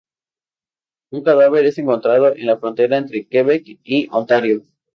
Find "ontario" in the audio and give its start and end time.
4.09-4.63